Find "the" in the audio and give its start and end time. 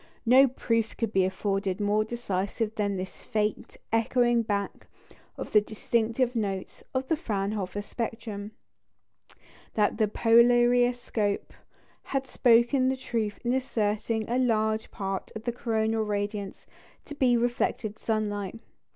5.51-5.61, 7.07-7.15, 9.99-10.07, 12.89-12.97, 15.43-15.51